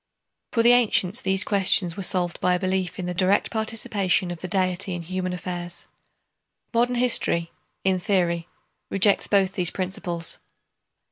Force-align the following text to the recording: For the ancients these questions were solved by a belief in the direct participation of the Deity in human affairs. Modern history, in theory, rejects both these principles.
For 0.51 0.63
the 0.63 0.71
ancients 0.71 1.21
these 1.21 1.43
questions 1.43 1.95
were 1.95 2.01
solved 2.01 2.39
by 2.41 2.55
a 2.55 2.59
belief 2.59 2.97
in 2.97 3.05
the 3.05 3.13
direct 3.13 3.51
participation 3.51 4.31
of 4.31 4.41
the 4.41 4.47
Deity 4.47 4.95
in 4.95 5.03
human 5.03 5.31
affairs. 5.31 5.85
Modern 6.73 6.95
history, 6.95 7.51
in 7.83 7.99
theory, 7.99 8.47
rejects 8.89 9.27
both 9.27 9.53
these 9.53 9.69
principles. 9.69 10.39